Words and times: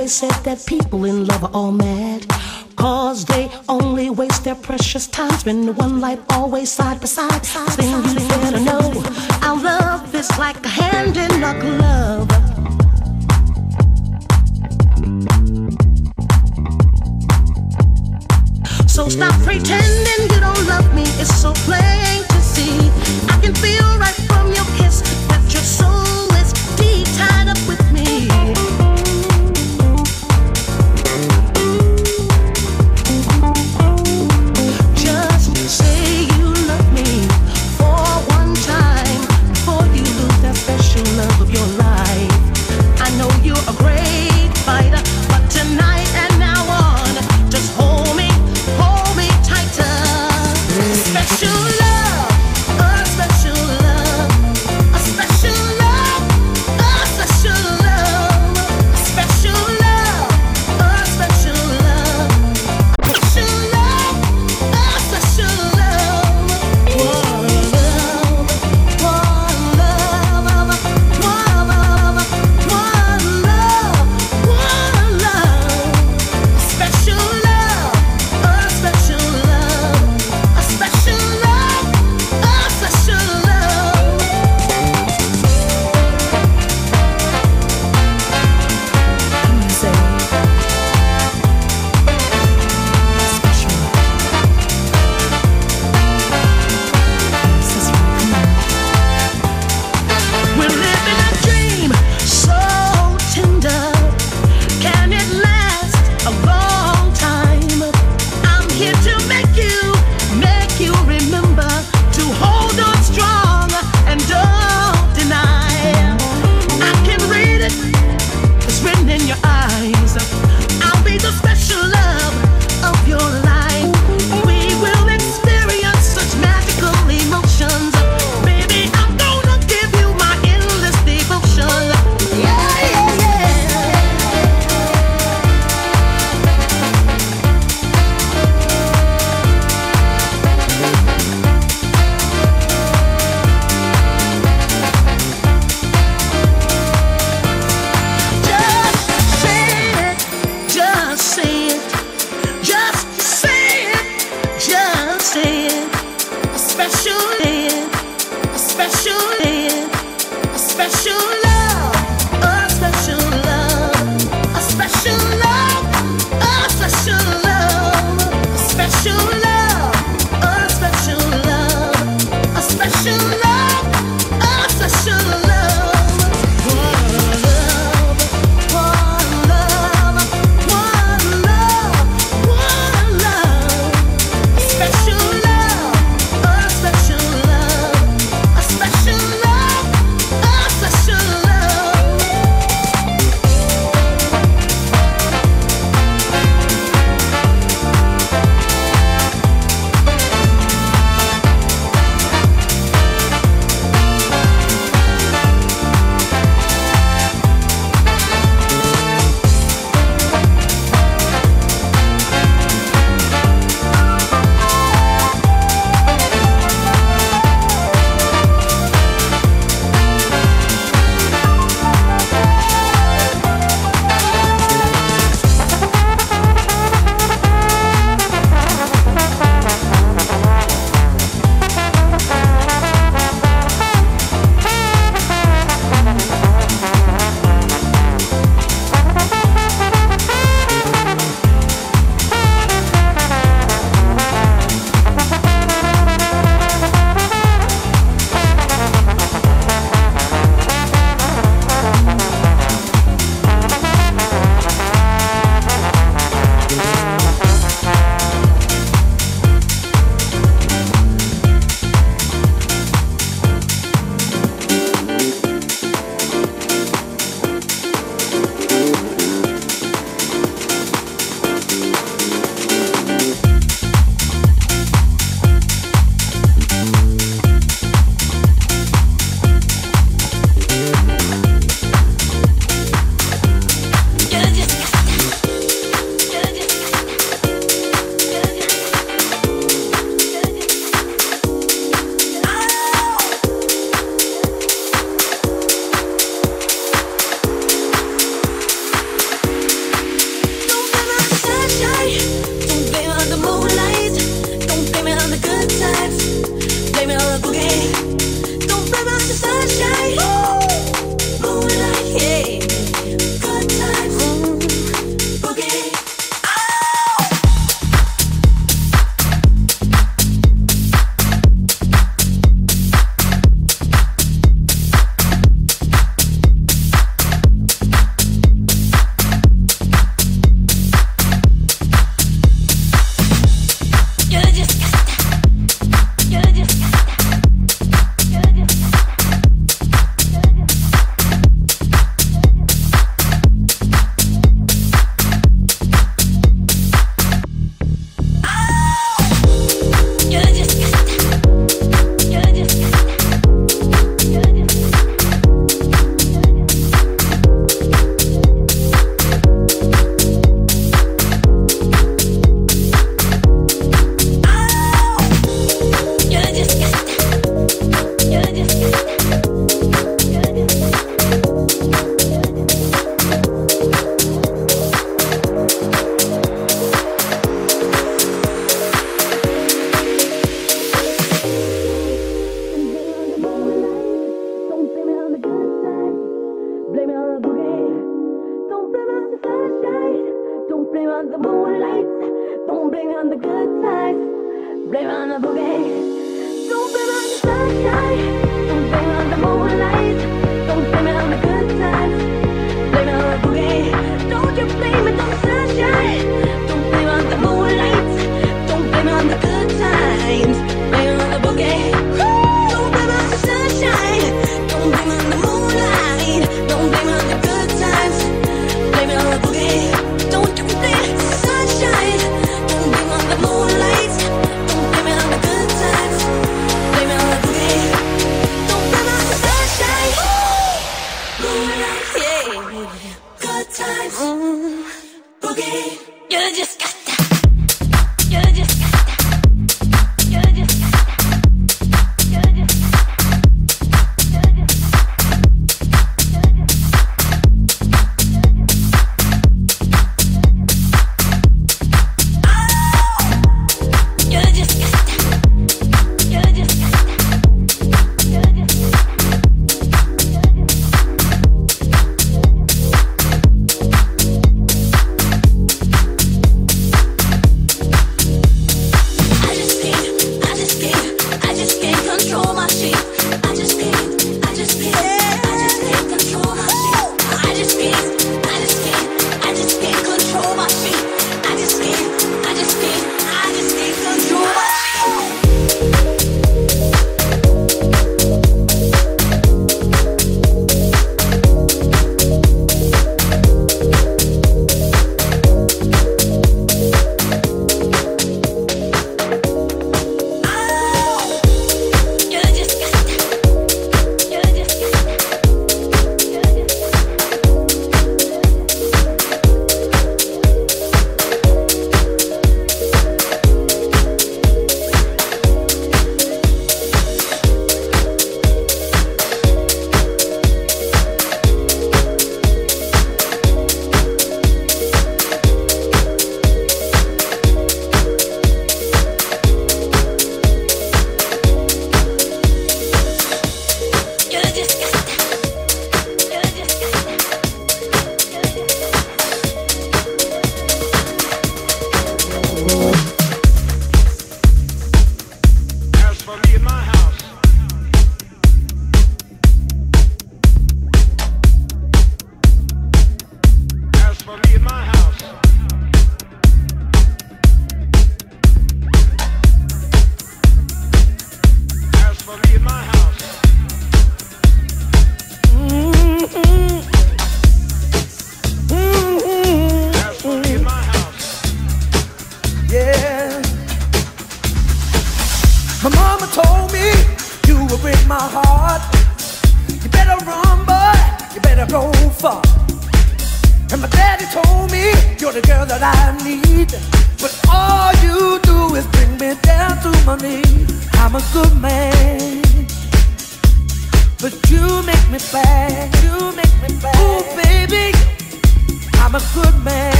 always 0.00 0.12
said 0.12 0.44
that 0.44 0.64
people 0.66 1.04
in 1.04 1.26
love 1.26 1.44
are 1.44 1.50
all 1.52 1.72
mad. 1.72 2.26
Cause 2.76 3.24
they 3.26 3.50
only 3.68 4.08
waste 4.08 4.44
their 4.44 4.54
precious 4.54 5.06
time 5.06 5.30
spending 5.32 5.74
one 5.74 6.00
life 6.00 6.20
always 6.30 6.72
side 6.72 7.00
by 7.00 7.06
side. 7.06 7.42
Thing 7.76 7.92
you 8.18 8.28
better 8.28 8.60
know, 8.60 9.02
our 9.42 9.56
love 9.62 10.14
is 10.14 10.30
like 10.38 10.64
a 10.64 10.68
hand 10.68 11.16
in 11.16 11.44
a 11.44 11.60
glove. 11.60 12.49
So 19.00 19.08
stop 19.08 19.32
pretending 19.44 20.28
you 20.30 20.40
don't 20.40 20.66
love 20.68 20.94
me. 20.94 21.04
It's 21.22 21.34
so 21.34 21.54
plain 21.64 22.22
to 22.22 22.42
see. 22.42 22.76
I 23.32 23.40
can 23.40 23.54
feel 23.54 23.98
right 23.98 24.19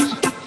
ideas. 0.00 0.37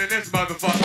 in 0.00 0.08
this 0.08 0.30
motherfucker. 0.30 0.79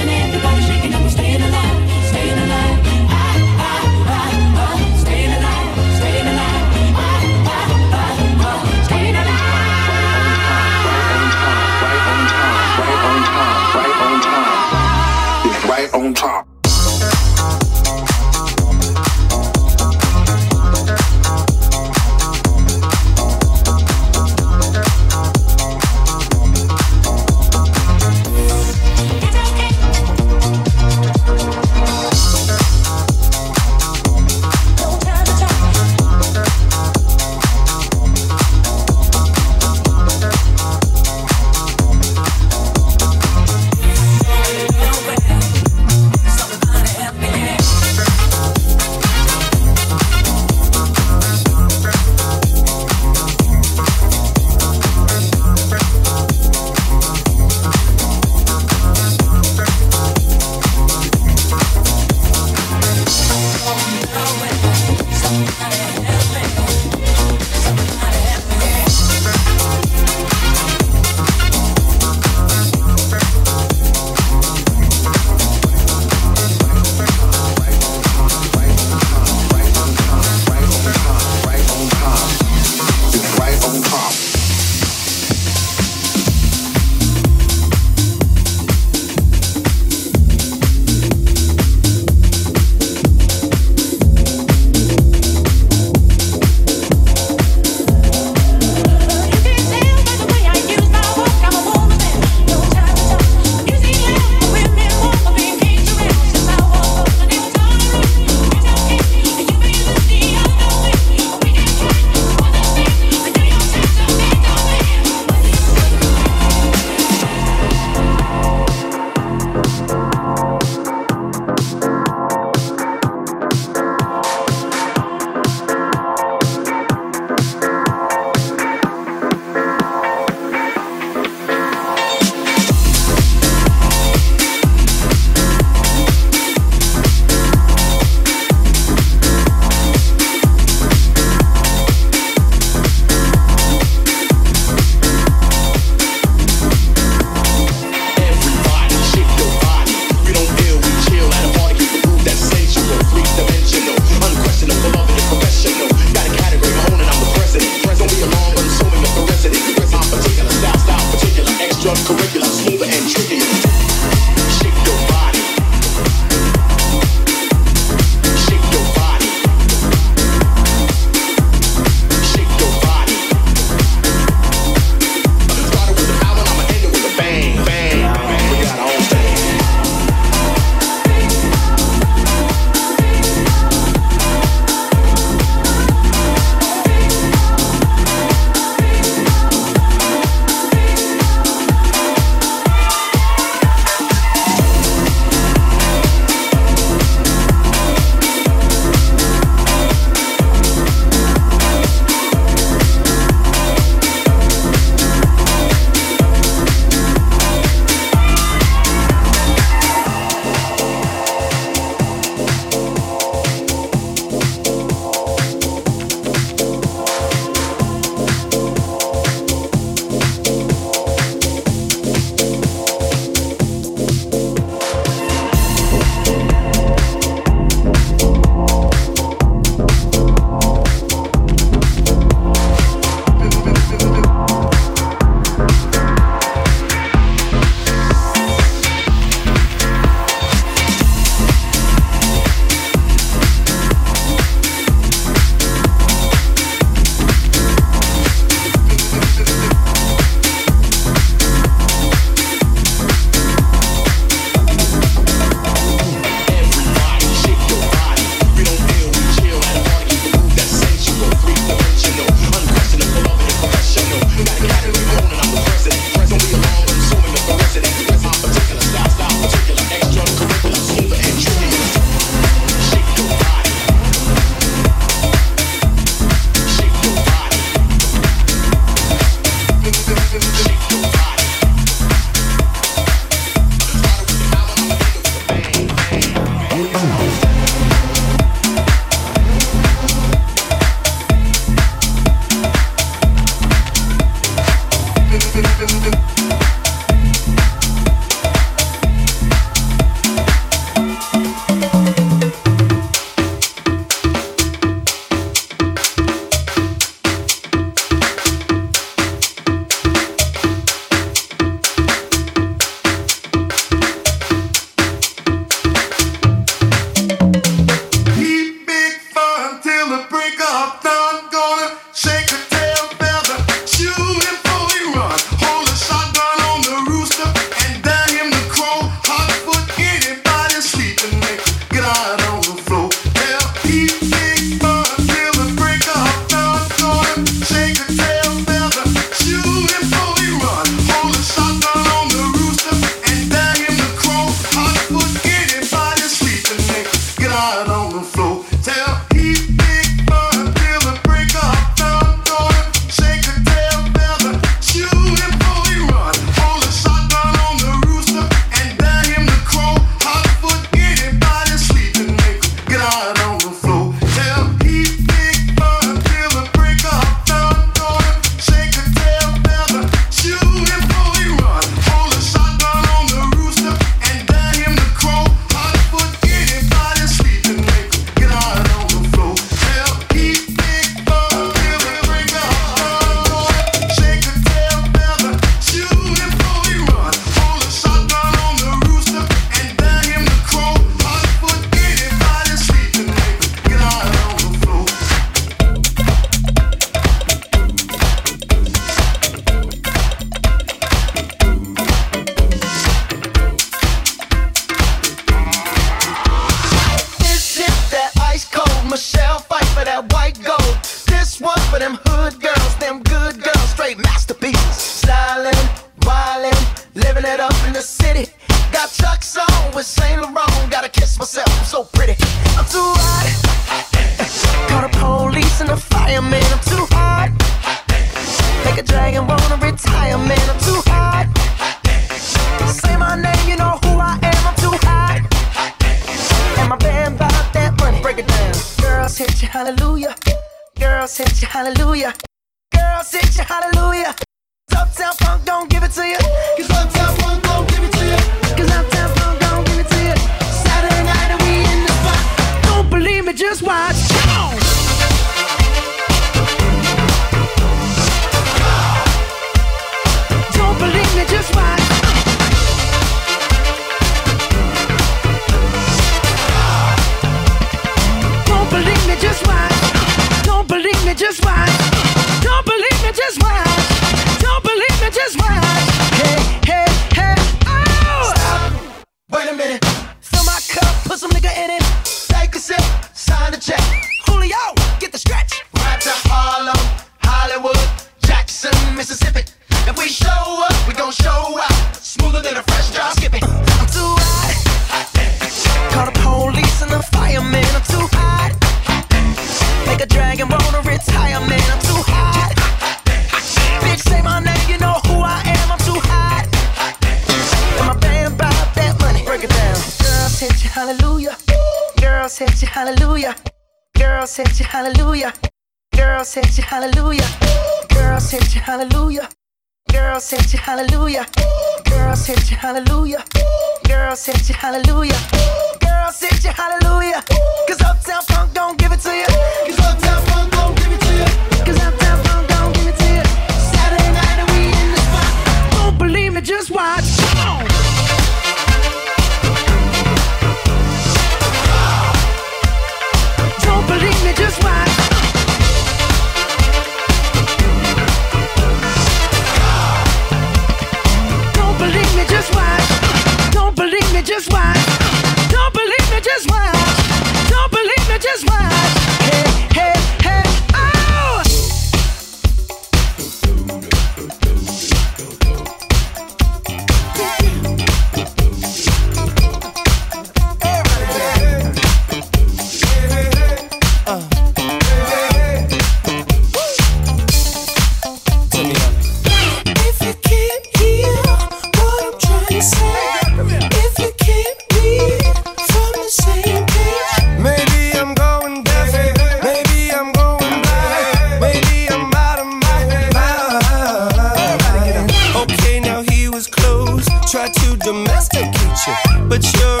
Domesticate 598.11 599.07
you, 599.07 599.47
but 599.47 599.63
you're 599.73 600.00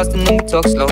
fast, 0.00 0.16
and 0.16 0.26
then 0.26 0.38
we 0.38 0.44
talk 0.46 0.66
slow. 0.66 0.88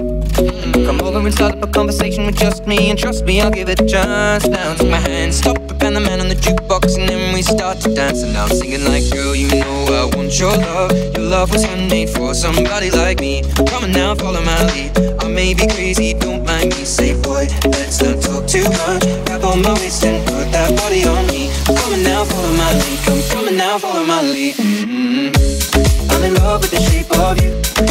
Come 0.87 1.01
over 1.03 1.19
and 1.19 1.33
start 1.33 1.55
up 1.55 1.63
a 1.63 1.67
conversation 1.67 2.27
with 2.27 2.37
just 2.37 2.67
me, 2.67 2.91
and 2.91 2.99
trust 2.99 3.25
me, 3.25 3.41
I'll 3.41 3.51
give 3.51 3.69
it 3.69 3.81
a 3.81 3.87
chance. 3.87 4.47
Now 4.47 4.75
take 4.75 4.91
my 4.91 4.99
hand, 4.99 5.35
stop 5.35 5.59
it, 5.59 5.77
Van 5.81 5.95
the 5.95 6.01
Man 6.01 6.21
on 6.21 6.29
the 6.29 6.35
jukebox, 6.35 6.99
and 6.99 7.09
then 7.09 7.35
we 7.35 7.43
start 7.43 7.79
to 7.81 7.95
dance. 7.95 8.23
And 8.23 8.37
I'm 8.37 8.49
singing 8.49 8.85
like, 8.85 9.05
girl, 9.11 9.35
you 9.35 9.49
know 9.49 9.77
I 10.01 10.17
want 10.17 10.39
your 10.39 10.55
love. 10.57 10.93
Your 11.17 11.27
love 11.27 11.51
was 11.53 11.65
handmade 11.65 12.11
for 12.11 12.35
somebody 12.35 12.91
like 12.91 13.21
me. 13.21 13.43
Come 13.69 13.85
on 13.85 13.93
now, 13.93 14.15
follow 14.15 14.43
my 14.43 14.61
lead. 14.73 14.91
I 15.23 15.29
may 15.29 15.55
be 15.55 15.67
crazy, 15.67 16.15
don't 16.15 16.45
mind 16.45 16.71
me. 16.77 16.85
Say, 16.85 17.15
boy, 17.23 17.47
let's 17.65 18.03
not 18.03 18.21
talk 18.23 18.47
too 18.47 18.65
much. 18.65 19.03
Grab 19.27 19.45
on 19.45 19.63
my 19.63 19.75
waist 19.75 20.05
and 20.05 20.25
put 20.27 20.53
that 20.53 20.77
body 20.77 21.05
on 21.05 21.27
me. 21.29 21.51
Come 21.67 21.93
on 21.95 22.03
now, 22.03 22.25
follow 22.25 22.53
my 22.63 22.73
lead. 22.81 22.99
Come, 23.31 23.49
on 23.49 23.57
now, 23.57 23.79
follow 23.79 24.05
my 24.05 24.23
lead. 24.23 24.55
mm 24.57 26.11
I'm 26.11 26.25
in 26.25 26.35
love 26.35 26.61
with 26.63 26.73
the 26.73 26.81
shape 26.81 27.11
of 27.13 27.41
you. 27.43 27.88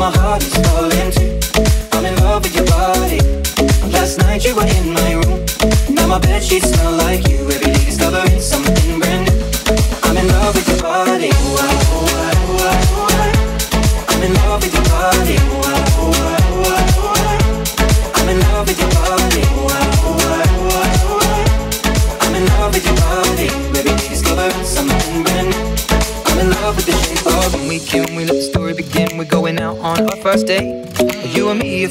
My 0.00 0.10
heart 0.16 0.42
is 0.42 0.56
too. 1.12 1.38
I'm 1.92 2.06
in 2.06 2.16
love 2.24 2.42
with 2.42 2.56
your 2.56 2.64
body. 2.64 3.20
Last 3.92 4.16
night 4.16 4.42
you 4.46 4.56
were 4.56 4.64
in 4.64 4.94
my 4.94 5.12
room. 5.12 5.44
Now 5.94 6.06
my 6.06 6.18
bed 6.18 6.42
sheets 6.42 6.70
smell 6.70 6.92
like 6.92 7.09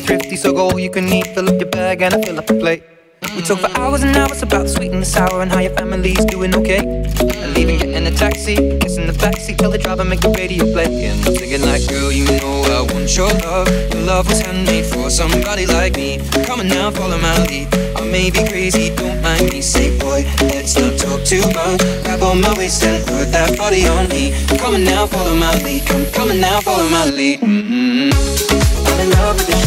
Thrifty, 0.05 0.35
so 0.35 0.53
go 0.53 0.69
all 0.69 0.79
you 0.79 0.89
can 0.89 1.07
eat. 1.11 1.27
Fill 1.27 1.49
up 1.49 1.59
your 1.59 1.69
bag 1.69 2.01
and 2.01 2.13
I 2.13 2.21
fill 2.21 2.39
up 2.39 2.47
the 2.47 2.55
plate. 2.55 2.83
We 3.35 3.41
talk 3.43 3.59
for 3.59 3.69
hours 3.79 4.01
and 4.03 4.15
hours 4.15 4.41
about 4.41 4.63
the 4.63 4.69
sweet 4.69 4.91
and 4.91 5.01
the 5.01 5.05
sour 5.05 5.41
and 5.41 5.51
how 5.51 5.59
your 5.59 5.73
family's 5.73 6.23
doing 6.25 6.55
okay. 6.55 6.79
And 6.79 7.53
leaving, 7.53 7.77
getting 7.77 8.07
a 8.07 8.11
taxi, 8.11 8.55
kissing 8.79 9.07
the 9.07 9.13
backseat, 9.13 9.57
tell 9.57 9.71
the 9.71 9.77
driver 9.77 10.03
make 10.03 10.21
the 10.21 10.29
radio 10.29 10.65
play. 10.71 11.05
And 11.05 11.19
I'm 11.25 11.35
thinking 11.35 11.61
like, 11.61 11.87
girl, 11.87 12.11
you 12.11 12.25
know 12.25 12.63
I 12.67 12.81
want 12.93 13.15
your 13.15 13.29
love. 13.45 13.67
Your 13.93 14.03
love 14.03 14.27
was 14.27 14.41
handmade 14.41 14.85
for 14.85 15.09
somebody 15.09 15.65
like 15.65 15.95
me. 15.95 16.19
Come 16.45 16.61
on 16.61 16.67
now, 16.67 16.91
follow 16.91 17.17
my 17.19 17.37
lead. 17.45 17.67
I 17.95 18.01
may 18.05 18.31
be 18.31 18.47
crazy, 18.47 18.95
don't 18.95 19.21
mind 19.21 19.51
me. 19.51 19.61
Say, 19.61 19.97
boy, 19.99 20.23
let's 20.41 20.79
not 20.79 20.97
talk 20.97 21.23
too 21.23 21.43
much. 21.53 21.79
Grab 22.03 22.23
on 22.23 22.41
my 22.41 22.53
waist 22.57 22.83
and 22.83 23.05
put 23.05 23.31
that 23.31 23.57
body 23.57 23.85
on 23.87 24.07
me. 24.09 24.33
Come 24.57 24.75
on 24.75 24.83
now, 24.83 25.05
follow 25.05 25.35
my 25.35 25.53
lead. 25.63 25.85
Come, 25.85 26.31
on 26.31 26.39
now, 26.39 26.61
follow 26.61 26.87
my 26.89 27.05
lead. 27.05 27.41
Mm-hmm. 27.41 28.87
I'm 28.87 28.99
in 28.99 29.09
love 29.11 29.37
with 29.37 29.58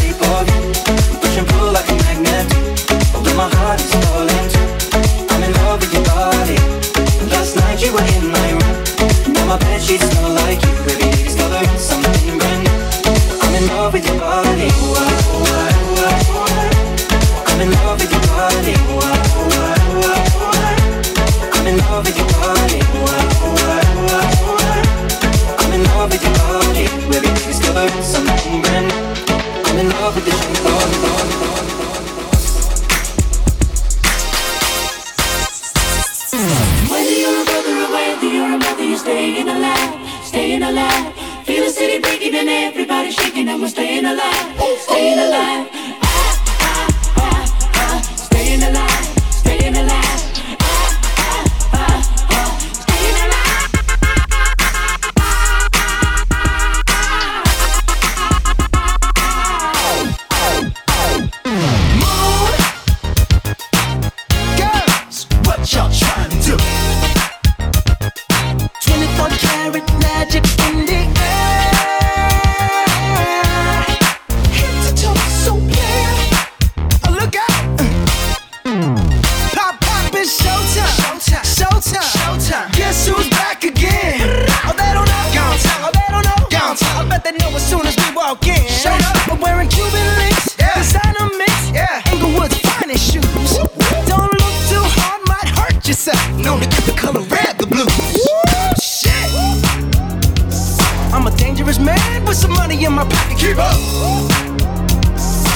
Keep 103.43 103.57
up. 103.57 103.75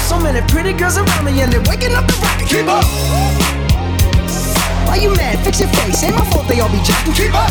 So 0.10 0.20
many 0.20 0.46
pretty 0.52 0.74
girls 0.74 0.98
around 0.98 1.24
me 1.24 1.40
and 1.40 1.50
they're 1.54 1.64
waking 1.70 1.96
up 1.96 2.06
the 2.06 2.20
rocket. 2.22 2.50
Keep 2.50 2.68
up. 2.68 2.84
Why 4.86 4.98
you 4.98 5.16
mad? 5.16 5.40
Fix 5.46 5.62
your 5.62 5.70
face. 5.70 6.04
Ain't 6.04 6.14
my 6.14 6.26
fault 6.26 6.50
they 6.50 6.60
all 6.60 6.68
be 6.68 6.82
jacking. 6.84 7.14
Keep 7.14 7.34
up. 7.34 7.50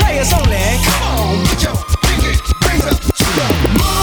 Players 0.00 0.32
only. 0.32 0.56
Come 0.86 1.02
on, 1.02 1.46
put 1.48 1.62
your 1.62 1.76
pinky 2.00 2.32
rings 2.66 2.86
up 2.86 2.98
to 2.98 3.24
the 3.36 3.68
moon. 3.76 4.01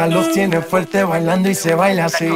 Acá 0.00 0.06
los 0.06 0.32
tiene 0.32 0.62
fuerte 0.62 1.04
bailando 1.04 1.50
y 1.50 1.54
se 1.54 1.74
baila 1.74 2.06
así. 2.06 2.30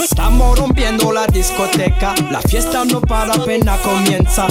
Estamos 0.00 0.58
rompiendo 0.58 1.12
la 1.12 1.28
discoteca, 1.28 2.12
la 2.32 2.40
fiesta 2.40 2.84
no 2.84 3.00
para 3.00 3.34
apenas 3.34 3.78
comienza. 3.82 4.48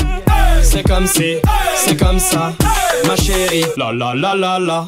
C'est 0.61 0.88
comme 0.88 1.07
si, 1.07 1.41
c'est 1.76 2.74
ma 3.07 3.15
chérie. 3.15 3.65
La 3.77 3.91
la 3.91 4.14
la 4.14 4.34
la 4.36 4.60
la. 4.60 4.88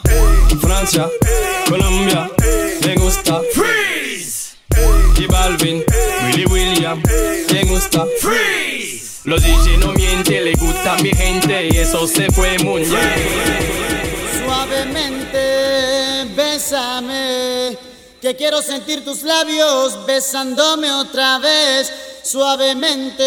Francia, 0.60 1.10
Colombia, 1.69 2.30
me 2.85 2.95
gusta. 2.95 3.41
Freeze. 3.53 4.56
Y 5.19 5.26
Balvin, 5.27 5.84
Willy 6.26 6.45
William, 6.45 7.02
me 7.53 7.64
gusta. 7.64 8.06
Freeze. 8.19 9.22
Los 9.26 9.41
DJ 9.44 9.77
no 9.77 9.91
miente, 9.94 10.41
le 10.41 10.53
gusta 10.53 10.94
a 10.94 10.98
mi 11.02 11.11
gente 11.11 11.69
y 11.72 11.77
eso 11.77 12.07
se 12.07 12.31
fue 12.31 12.57
muy 12.60 12.84
bien. 12.84 13.14
Suavemente, 14.45 16.26
bésame. 16.35 17.77
Que 18.22 18.35
quiero 18.35 18.61
sentir 18.61 19.03
tus 19.06 19.23
labios 19.23 20.06
besándome 20.06 20.91
otra 20.91 21.39
vez. 21.39 21.91
Suavemente, 22.23 23.23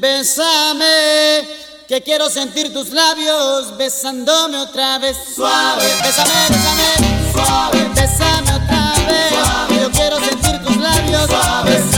bésame 0.00 1.55
que 1.88 2.02
quiero 2.02 2.28
sentir 2.28 2.72
tus 2.72 2.90
labios 2.90 3.76
besándome 3.76 4.58
otra 4.58 4.98
vez. 4.98 5.16
Suave, 5.34 5.86
bésame, 6.02 6.32
bésame, 6.48 7.32
suave, 7.32 7.88
bésame 7.94 8.52
otra 8.52 8.92
vez. 9.06 9.28
Suave. 9.30 9.82
Yo 9.82 9.90
quiero 9.92 10.16
sentir 10.18 10.64
tus 10.64 10.76
labios 10.78 11.30
suave. 11.30 11.95